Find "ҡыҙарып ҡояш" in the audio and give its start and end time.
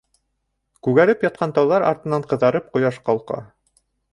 2.33-3.01